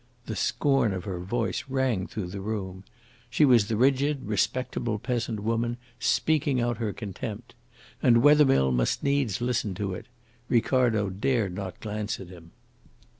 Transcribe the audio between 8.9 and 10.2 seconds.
needs listen to it.